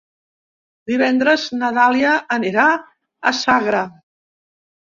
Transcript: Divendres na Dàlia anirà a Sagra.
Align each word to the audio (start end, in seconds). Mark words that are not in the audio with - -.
Divendres 0.91 1.43
na 1.59 1.69
Dàlia 1.77 2.15
anirà 2.39 2.65
a 2.77 3.35
Sagra. 3.43 3.87